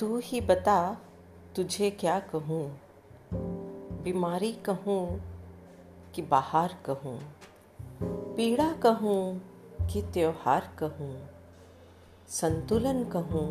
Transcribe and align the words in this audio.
तू 0.00 0.20
ही 0.24 0.40
बता 0.40 0.96
तुझे 1.56 1.90
क्या 1.90 2.20
कहूँ? 2.20 2.80
बीमारी 4.02 4.52
कहूँ 4.52 5.20
कि 6.14 6.22
बाहर 6.22 6.76
कहूँ? 6.84 7.20
पीड़ा 8.36 8.72
कहूँ 8.72 9.40
कि 9.92 10.02
त्योहार 10.02 10.76
कहूँ? 10.78 11.28
संतुलन 12.28 13.04
कहूँ 13.04 13.48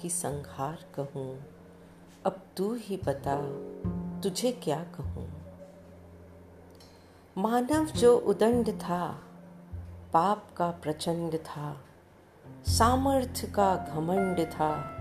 कि 0.00 0.08
संहार 0.08 0.78
कहूँ? 0.94 1.38
अब 2.26 2.40
तू 2.56 2.74
ही 2.74 2.96
बता 2.96 3.36
तुझे 4.20 4.52
क्या 4.52 4.84
कहूँ? 4.84 5.32
मानव 7.38 7.86
जो 7.86 8.18
उदंड 8.18 8.68
था, 8.68 9.22
पाप 10.12 10.46
का 10.56 10.70
प्रचंड 10.70 11.36
था, 11.36 11.80
सामर्थ्य 12.66 13.46
का 13.46 13.76
घमंड 13.76 14.46
था 14.46 14.98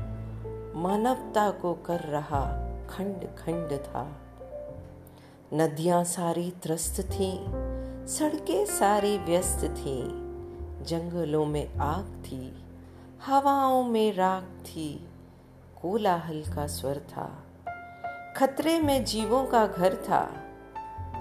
मानवता 0.76 1.52
को 1.52 1.74
कर 1.74 2.00
रहा 2.00 2.46
खंड 2.90 3.36
खंड 3.38 3.80
था। 3.80 4.22
नदियाँ 5.54 6.04
सारी 6.04 6.54
त्रस्त 6.64 7.02
थी, 7.02 7.46
सड़कें 8.08 8.66
सारी 8.66 9.18
व्यस्त 9.18 9.64
थी, 9.64 10.02
जंगलों 10.84 11.46
में 11.46 11.78
आग 11.78 12.24
थी, 12.26 12.64
हवाओं 13.26 13.84
में 13.84 14.14
राख 14.14 14.44
थी, 14.44 15.10
कोलाहल 15.82 16.44
का 16.44 16.68
स्वर 16.68 17.00
था। 17.00 17.44
खतरे 18.38 18.80
में 18.80 19.06
जीवों 19.06 19.46
का 19.46 19.68
घर 19.68 19.96
था, 19.96 20.44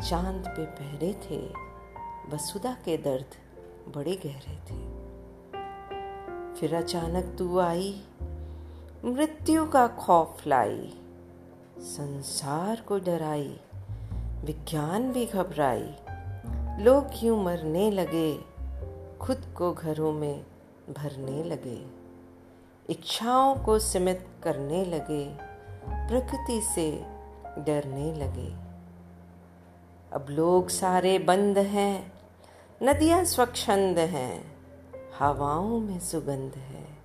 चाँद 0.01 0.49
पे 0.49 0.65
पहरे 0.65 1.13
थे 1.13 1.71
वसुदा 2.35 2.73
के 2.73 2.97
दर्द 2.97 3.35
बड़े 3.95 4.17
गहरे 4.27 4.57
थे। 4.57 4.91
फिर 6.55 6.75
अचानक 6.75 7.37
तू 7.39 7.59
आई 7.59 8.03
मृत्यु 9.05 9.67
का 9.67 9.87
खौफ 9.87 10.47
लाई, 10.47 11.01
संसार 11.79 12.81
को 12.81 12.99
डराई, 12.99 13.61
विज्ञान 14.45 15.13
भी 15.13 15.27
घबराई। 15.27 15.95
लोग 16.83 17.05
क्यों 17.05 17.43
मरने 17.43 17.91
लगे, 17.91 18.39
खुद 19.21 19.55
को 19.57 19.73
घरों 19.73 20.13
में 20.13 20.47
भरने 20.91 21.45
लगे। 21.45 21.87
इच्छाओं 22.91 23.57
को 23.57 23.79
सीमित 23.79 24.27
करने 24.43 24.85
लगे, 24.85 25.37
प्रकृति 25.89 26.61
से 26.75 27.05
डरने 27.59 28.15
लगे। 28.15 28.55
अब 30.13 30.27
लोग 30.31 30.69
सारे 30.69 31.19
बंद 31.19 31.59
हैं, 31.59 32.13
नदियाँ 32.83 33.25
स्वच्छंद 33.25 33.99
हैं, 33.99 34.57
हवाओं 35.19 35.79
में 35.81 36.01
सुगंध 36.01 36.53
है। 36.57 37.01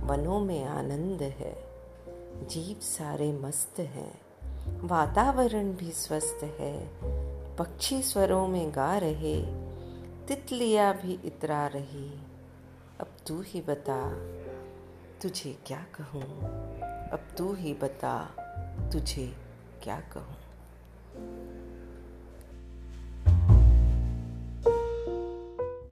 वनों 0.00 0.40
में 0.40 0.64
आनंद 0.64 1.22
है, 1.22 1.54
जीव 2.48 2.80
सारे 2.80 3.32
मस्त 3.32 3.80
हैं, 3.80 4.20
वातावरण 4.80 5.72
भी 5.72 5.90
स्वस्थ 5.90 6.44
है, 6.44 6.90
पक्षी 7.56 8.02
स्वरों 8.02 8.48
में 8.48 8.70
गा 8.70 8.98
रहे, 8.98 9.42
तितलियाँ 10.28 10.94
भी 10.94 11.20
इतरा 11.24 11.66
रही। 11.66 12.10
अब 13.00 13.06
तू 13.26 13.42
ही 13.42 13.60
बता, 13.60 14.10
तुझे 15.22 15.58
क्या 15.66 15.86
कहूँ? 15.94 16.22
अब 17.10 17.28
तू 17.38 17.54
ही 17.54 17.74
बता, 17.74 18.34
तुझे 18.92 19.36
क्या 19.82 20.00
कहूँ? 20.00 20.36